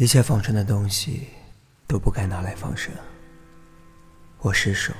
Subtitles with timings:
[0.00, 1.26] 一切放生的东西
[1.88, 2.94] 都不该拿来放生。
[4.38, 4.94] 我失手，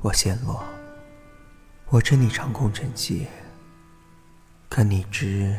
[0.00, 0.64] 我陷落，
[1.90, 3.26] 我知你长空沉寂，
[4.70, 5.54] 可你知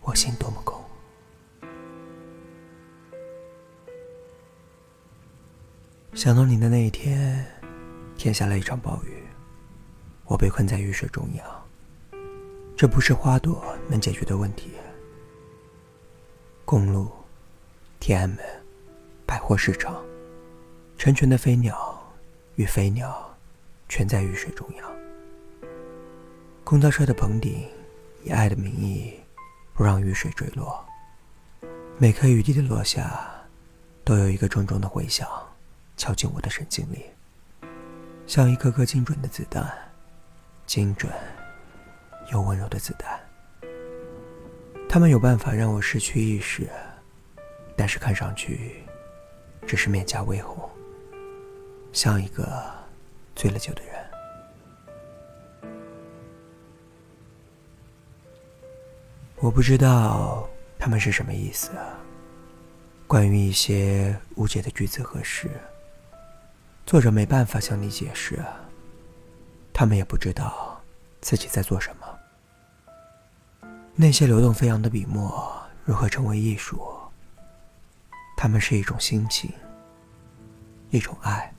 [0.00, 0.82] 我心多么空。
[6.14, 7.44] 想到你的那一天，
[8.16, 9.22] 天下了一场暴雨，
[10.24, 11.66] 我被困在雨水中央。
[12.74, 14.70] 这不是花朵能解决的问题。
[16.64, 17.12] 公路、
[18.06, 18.38] 天安门、
[19.24, 20.04] 百货市场，
[20.98, 22.06] 成群的飞鸟
[22.56, 23.34] 与飞鸟，
[23.88, 24.92] 全在雨水中央。
[26.64, 27.66] 公交车的棚顶，
[28.22, 29.14] 以爱的名义，
[29.72, 30.84] 不让雨水坠落。
[31.96, 33.26] 每颗雨滴的落下，
[34.04, 35.26] 都有一个重重的回响。
[35.96, 37.06] 敲进我的神经里，
[38.26, 39.66] 像一颗颗精准的子弹，
[40.66, 41.10] 精准
[42.30, 43.18] 又温柔的子弹。
[44.90, 46.68] 他们有办法让我失去意识，
[47.76, 48.82] 但是看上去
[49.66, 50.70] 只是面颊微红，
[51.92, 52.72] 像一个
[53.34, 53.94] 醉了酒的人。
[59.36, 61.70] 我不知道他们是什么意思，
[63.06, 65.50] 关于一些无解的句子和事。
[66.86, 68.38] 作者没办法向你解释，
[69.72, 70.80] 他们也不知道
[71.20, 72.06] 自己在做什么。
[73.94, 76.93] 那些流动飞扬的笔墨如何成为艺术？
[78.44, 79.50] 它们是一种心情，
[80.90, 81.50] 一种爱，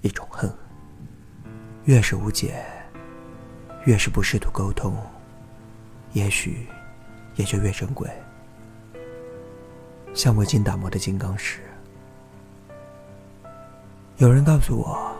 [0.00, 0.50] 一种恨。
[1.84, 2.64] 越是无解，
[3.84, 4.96] 越是不试图沟通，
[6.14, 6.66] 也许
[7.34, 8.10] 也就越珍贵。
[10.14, 11.60] 像未经打磨的金刚石。
[14.16, 15.14] 有人告诉我，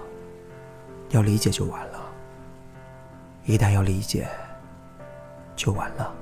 [1.10, 2.00] 要理解就完了。
[3.44, 4.26] 一旦要理解，
[5.54, 6.14] 就完了。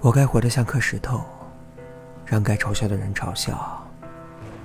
[0.00, 1.24] 我该活得像颗石头，
[2.24, 3.86] 让该嘲笑的人嘲笑，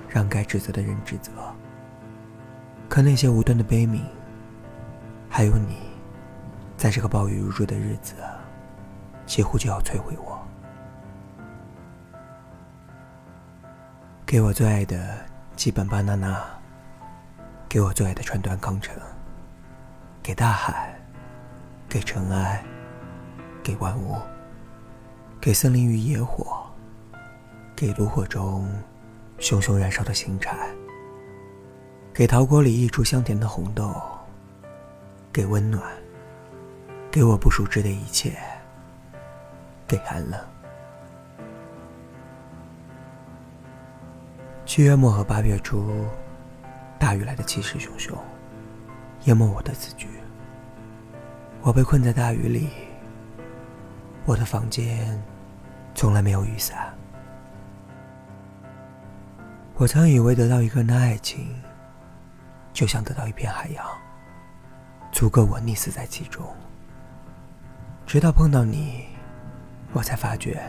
[0.08, 1.30] 让该指责的人指责。
[2.88, 4.00] 可那些无端的悲悯，
[5.28, 5.76] 还有你，
[6.76, 8.14] 在这个暴雨如注的日子，
[9.26, 10.40] 几乎就要摧毁我。
[14.26, 15.30] 给我最爱的。
[15.56, 16.42] 基本巴娜娜，
[17.68, 18.96] 给我最爱的川端康成，
[20.22, 20.98] 给大海，
[21.86, 22.64] 给尘埃，
[23.62, 24.16] 给万物，
[25.38, 26.59] 给森林与野火，
[27.80, 28.68] 给炉火中
[29.38, 30.68] 熊熊燃烧的星柴，
[32.12, 33.90] 给陶锅里溢出香甜的红豆，
[35.32, 35.82] 给温暖，
[37.10, 38.36] 给我不熟知的一切，
[39.88, 40.38] 给寒冷。
[44.66, 46.04] 七月末和八月初，
[46.98, 48.14] 大雨来的气势汹汹，
[49.24, 50.06] 淹没我的字句。
[51.62, 52.68] 我被困在大雨里，
[54.26, 55.18] 我的房间
[55.94, 56.94] 从来没有雨伞。
[59.80, 61.58] 我曾以为得到一个人的爱情，
[62.70, 63.82] 就像得到一片海洋，
[65.10, 66.46] 足够我溺死在其中。
[68.06, 69.06] 直到碰到你，
[69.94, 70.62] 我才发觉，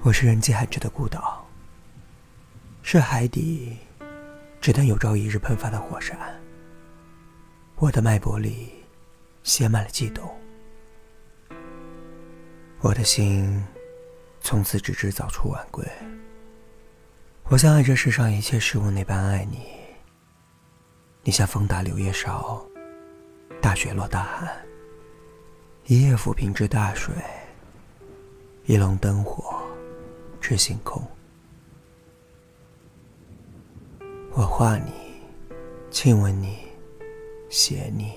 [0.00, 1.46] 我是人迹罕至的孤岛。
[2.80, 3.76] 是海底，
[4.58, 6.18] 只等有朝一日喷发的火山。
[7.76, 8.72] 我的脉搏里，
[9.42, 10.34] 写满了悸动。
[12.80, 13.62] 我的心，
[14.40, 15.86] 从此只知早出晚归。
[17.52, 19.58] 我像爱这世上一切事物那般爱你。
[21.22, 22.66] 你像风打柳叶梢，
[23.60, 24.50] 大雪落大寒。
[25.84, 27.14] 一夜抚平至大水，
[28.64, 29.62] 一笼灯火，
[30.40, 31.06] 至星空。
[34.30, 34.90] 我画你，
[35.90, 36.56] 亲吻你，
[37.50, 38.14] 写你，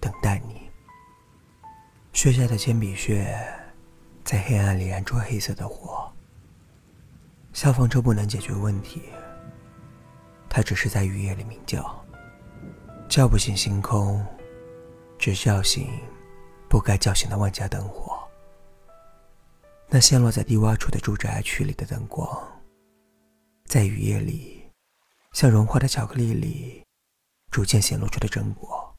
[0.00, 0.62] 等待你。
[2.14, 3.38] 雪下的铅笔屑，
[4.24, 5.99] 在黑暗里燃出黑色的火。
[7.60, 9.02] 消防车不能解决问题，
[10.48, 12.02] 它只是在雨夜里鸣叫，
[13.06, 14.24] 叫不醒星空，
[15.18, 15.86] 只叫醒
[16.70, 18.18] 不该叫醒的万家灯火。
[19.90, 22.26] 那陷落在低洼处的住宅区里的灯光，
[23.66, 24.66] 在雨夜里。
[25.32, 26.82] 像融化的巧克力里，
[27.50, 28.96] 逐渐显露出的真果。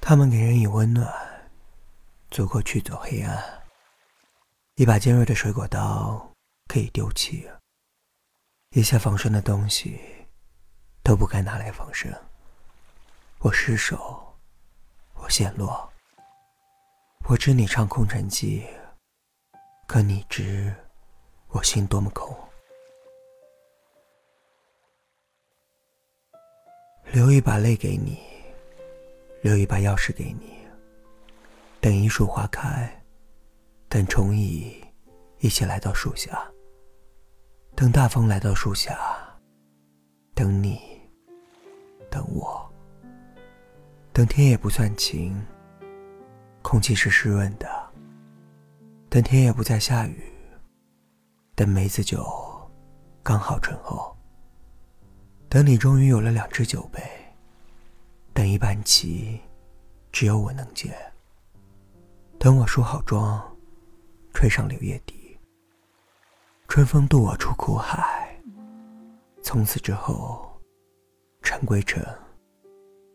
[0.00, 1.12] 它们给人以温暖，
[2.30, 3.55] 足够驱走黑暗。
[4.76, 6.30] 一把尖锐的水果刀
[6.68, 7.48] 可以丢弃，
[8.72, 9.98] 一切防身的东西
[11.02, 12.14] 都不该拿来防身。
[13.38, 14.36] 我失手，
[15.14, 15.90] 我陷落。
[17.26, 18.66] 我知你唱空城计，
[19.86, 20.74] 可你知
[21.48, 22.36] 我心多么空。
[27.12, 28.20] 留一把泪给你，
[29.40, 30.68] 留一把钥匙给你，
[31.80, 33.05] 等一树花开，
[33.96, 34.76] 等虫蚁
[35.38, 36.46] 一起来到树下，
[37.74, 38.94] 等大风来到树下，
[40.34, 40.78] 等你，
[42.10, 42.70] 等我，
[44.12, 45.42] 等天也不算晴，
[46.60, 47.66] 空气是湿润的，
[49.08, 50.30] 等天也不再下雨，
[51.54, 52.22] 等梅子酒
[53.22, 54.14] 刚好醇厚，
[55.48, 57.02] 等你终于有了两只酒杯，
[58.34, 59.40] 等一盘棋
[60.12, 60.94] 只有我能解。
[62.38, 63.55] 等我梳好妆，
[64.36, 65.34] 吹上柳叶笛，
[66.68, 68.38] 春风渡我出苦海。
[69.42, 70.60] 从此之后，
[71.40, 72.04] 尘归尘，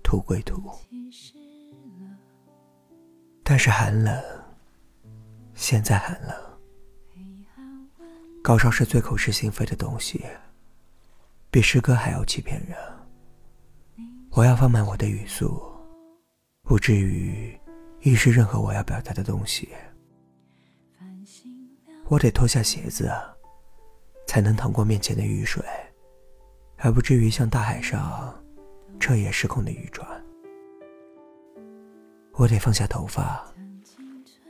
[0.03, 0.59] 土归土。
[3.43, 4.19] 但是寒冷，
[5.53, 6.35] 现在寒冷。
[8.41, 10.25] 高烧是最口是心非的东西，
[11.51, 12.75] 比诗歌还要欺骗人。
[14.31, 15.61] 我要放慢我的语速，
[16.63, 17.55] 不至于。
[18.01, 19.69] 遗失任何我要表达的东西，
[22.07, 23.11] 我得脱下鞋子，
[24.27, 25.63] 才能淌过面前的雨水，
[26.77, 28.33] 而不至于像大海上
[28.99, 30.07] 彻夜失控的渔船。
[32.33, 33.45] 我得放下头发，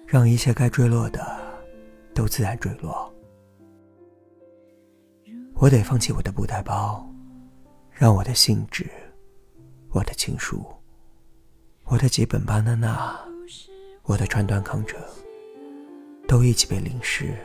[0.05, 1.39] 让一切该坠落的
[2.13, 3.13] 都自然坠落。
[5.55, 7.07] 我得放弃我的布袋包，
[7.91, 8.89] 让我的信纸、
[9.89, 10.65] 我的情书、
[11.83, 13.19] 我的几本巴娜娜。
[14.03, 14.99] 我的川端康成
[16.31, 17.35] 都一起被淋湿。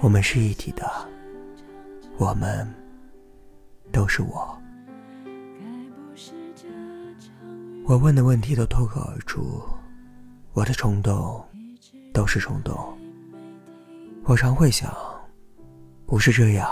[0.00, 0.90] 我们是一体的，
[2.16, 2.66] 我们
[3.92, 4.58] 都是我。
[7.84, 9.60] 我问的问题都脱口而出，
[10.54, 11.44] 我的冲动
[12.10, 12.74] 都是冲动。
[14.24, 14.90] 我常会想，
[16.06, 16.66] 不是这样，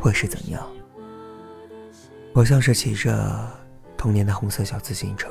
[0.00, 0.66] 会是怎样？
[2.32, 3.46] 我像是骑着
[3.94, 5.28] 童年的红色小自行车。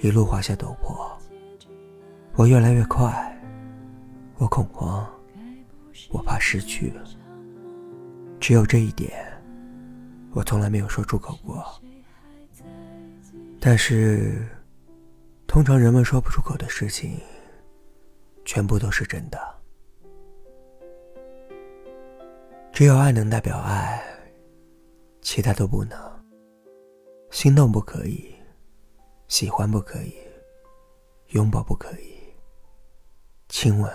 [0.00, 1.13] 一路滑下陡坡，
[2.36, 3.40] 我越来越快，
[4.38, 5.08] 我恐慌，
[6.10, 6.92] 我怕失去。
[8.40, 9.12] 只有这一点，
[10.32, 11.64] 我从来没有说出口过。
[13.60, 14.46] 但是，
[15.46, 17.20] 通常人们说不出口的事情，
[18.44, 19.38] 全部都是真的。
[22.72, 24.02] 只有爱能代表爱，
[25.22, 25.96] 其他都不能。
[27.30, 28.34] 心动不可以。
[29.28, 30.14] 喜欢不可以，
[31.28, 32.13] 拥抱不可以，
[33.64, 33.90] 亲吻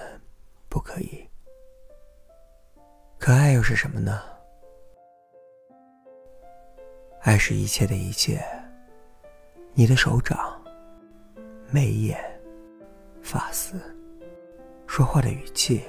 [0.68, 1.30] 不可以，
[3.20, 4.20] 可爱又是什么呢？
[7.22, 8.44] 爱是一切的一切。
[9.76, 10.60] 你的手掌、
[11.70, 12.20] 眉眼、
[13.22, 13.80] 发丝、
[14.88, 15.84] 说话的语气、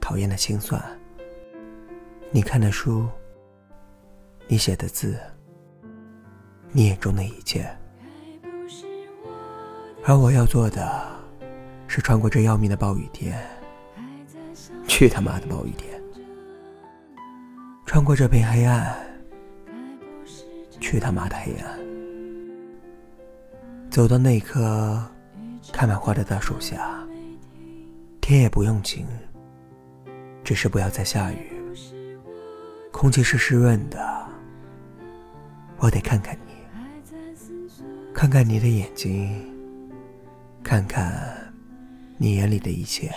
[0.00, 0.82] 讨厌的心酸，
[2.30, 3.06] 你看的书、
[4.48, 5.20] 你写的字、
[6.70, 7.70] 你眼中的一切。
[10.06, 11.21] 而我要做的，
[11.94, 13.38] 是穿过这要命的暴雨天，
[14.88, 16.02] 去他妈的暴雨天！
[17.84, 18.96] 穿过这片黑暗，
[20.80, 21.78] 去他妈的黑暗！
[23.90, 25.04] 走到那棵
[25.70, 26.98] 开满花的大树下，
[28.22, 29.06] 天也不用晴，
[30.42, 31.52] 只是不要再下雨。
[32.90, 34.26] 空气是湿润的，
[35.76, 36.54] 我得看看你，
[38.14, 39.46] 看看你的眼睛。
[40.62, 41.36] 看看
[42.22, 43.12] 你眼里的一切，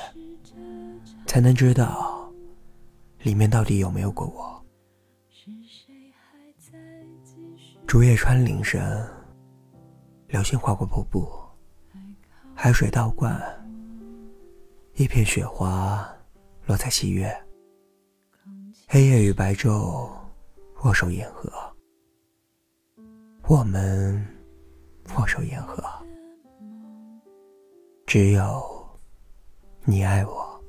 [1.27, 2.27] 才能知道
[3.21, 4.65] 里面到底有没有过我。
[7.85, 9.07] 竹叶穿林声，
[10.27, 11.31] 流星划过瀑布，
[12.55, 13.39] 海水倒灌，
[14.95, 16.03] 一片雪花
[16.65, 17.31] 落在七月。
[18.87, 20.09] 黑夜与白昼
[20.83, 21.47] 握手言和，
[23.47, 24.27] 我们
[25.15, 25.83] 握手言和。
[28.07, 28.74] 只有
[29.87, 30.59] 你爱我。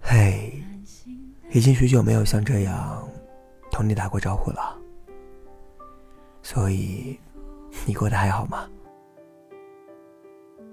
[0.00, 0.64] 嘿，
[1.50, 3.06] 已经许久没有像这样
[3.70, 4.80] 同你打过招呼了，
[6.42, 7.20] 所以
[7.86, 8.66] 你过得还好吗？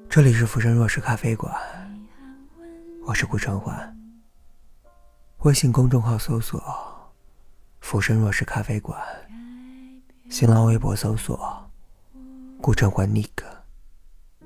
[0.09, 1.53] 这里是浮生若世咖啡馆，
[3.05, 3.97] 我是顾春欢。
[5.39, 6.61] 微信公众号搜索
[7.81, 8.97] “浮生若世咖啡馆”。
[10.29, 11.67] 新浪微博搜索
[12.61, 13.29] “顾城环 Nick”，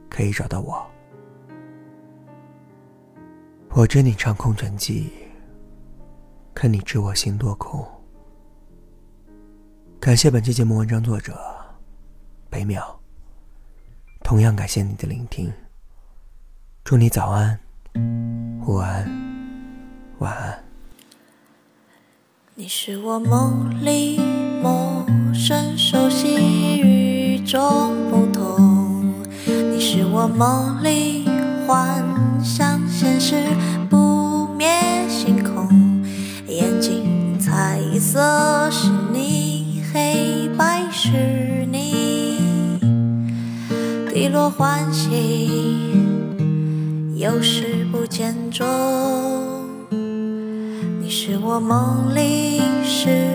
[0.09, 0.81] 可以找到我。
[3.71, 5.11] 我知你唱空城计，
[6.53, 7.85] 可你知我心多空。
[9.99, 11.37] 感谢本期节目文章作者
[12.49, 12.81] 北淼，
[14.23, 15.51] 同样感谢你的聆听。
[16.85, 17.59] 祝你早安、
[18.65, 19.05] 午安、
[20.19, 20.63] 晚安。
[22.55, 24.17] 你是我梦里
[24.61, 25.02] 梦。
[25.45, 26.79] 生熟悉。
[26.79, 27.59] 与众
[28.09, 29.13] 不同。
[29.73, 31.25] 你是我梦里
[31.67, 32.01] 幻
[32.41, 33.35] 想，现实
[33.89, 34.69] 不灭
[35.09, 35.67] 星空。
[36.47, 41.11] 眼睛彩色是你，黑白是
[41.69, 42.39] 你，
[44.13, 45.49] 低落欢喜，
[47.17, 48.65] 有时不见踪。
[51.01, 53.32] 你是我梦里失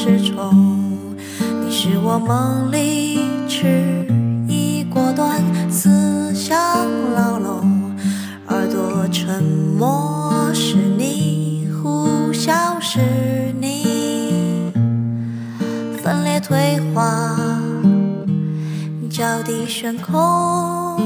[0.00, 1.14] 望失重，
[1.62, 4.06] 你是我梦里迟
[4.48, 6.56] 疑果断思想
[7.14, 7.94] 牢笼，
[8.48, 13.00] 耳朵沉默是你，呼啸是
[13.60, 14.72] 你，
[16.02, 17.36] 分裂退化，
[19.10, 20.98] 脚底悬空。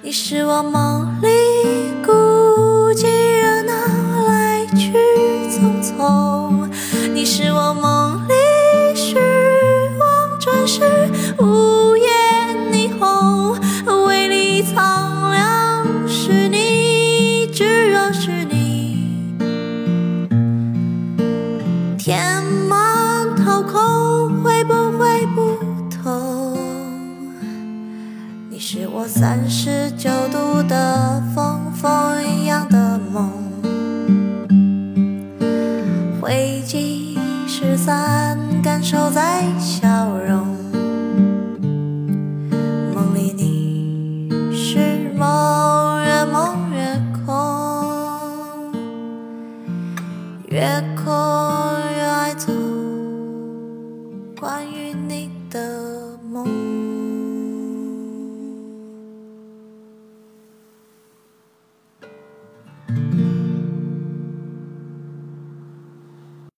[0.00, 1.28] 你是我梦里
[22.04, 25.56] 填满掏空，会不会不
[25.88, 26.58] 同？
[28.50, 33.30] 你是我三十九度的风，风一样的梦，
[36.20, 37.16] 灰烬
[37.46, 39.86] 失散，感受在消
[40.26, 40.51] 融。